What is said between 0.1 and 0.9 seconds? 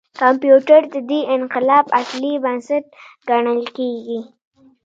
کمپیوټر